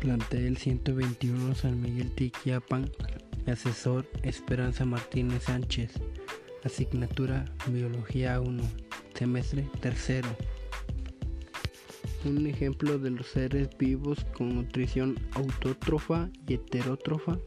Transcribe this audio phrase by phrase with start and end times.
[0.00, 2.90] Plantel 121 San Miguel Tiquiapan,
[3.46, 5.92] asesor Esperanza Martínez Sánchez,
[6.64, 8.62] asignatura Biología 1,
[9.14, 10.28] semestre tercero.
[12.24, 17.38] Un ejemplo de los seres vivos con nutrición autótrofa y heterótrofa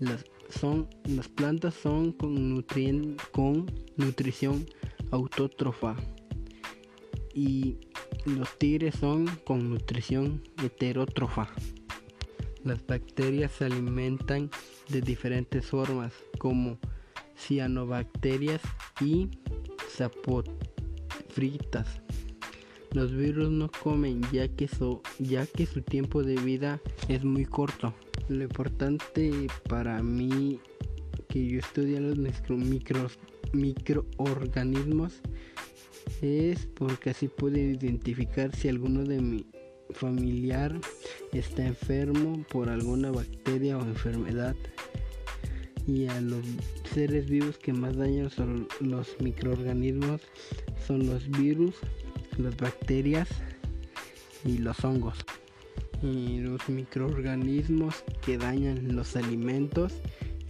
[0.00, 2.64] las, son, las plantas son con,
[3.30, 4.66] con nutrición
[5.12, 5.94] autótrofa
[7.32, 7.78] y
[8.26, 11.48] los tigres son con nutrición heterótrofa.
[12.64, 14.50] Las bacterias se alimentan
[14.88, 16.78] de diferentes formas como
[17.36, 18.62] cianobacterias
[19.02, 19.28] y
[19.90, 22.00] sapofritas.
[22.92, 25.02] Los virus no comen ya que, su
[25.82, 27.92] tiempo de vida es muy corto.
[28.28, 30.58] Lo importante para mí
[31.28, 32.16] que yo estudio los
[33.52, 35.20] microorganismos
[36.22, 39.44] es porque así puedo identificar si alguno de mi
[39.94, 40.78] familiar
[41.32, 44.56] está enfermo por alguna bacteria o enfermedad
[45.86, 46.44] y a los
[46.92, 50.22] seres vivos que más dañan son los microorganismos
[50.86, 51.74] son los virus,
[52.38, 53.28] las bacterias
[54.44, 55.18] y los hongos.
[56.02, 59.94] Y los microorganismos que dañan los alimentos,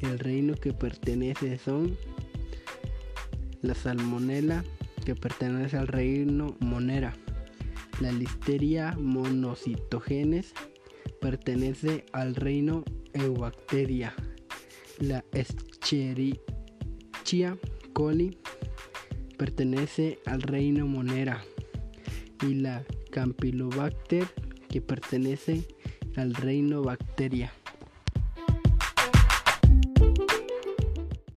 [0.00, 1.96] el reino que pertenece son
[3.62, 4.64] la salmonela,
[5.04, 7.14] que pertenece al reino Monera.
[8.00, 10.52] La listeria monocitogenes
[11.20, 14.12] pertenece al reino Eubacteria.
[14.98, 16.36] La Escherichia
[17.92, 18.36] coli
[19.38, 21.40] pertenece al reino Monera.
[22.42, 24.26] Y la Campylobacter
[24.68, 25.64] que pertenece
[26.16, 27.52] al reino Bacteria.